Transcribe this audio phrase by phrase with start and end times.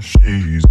[0.00, 0.64] She's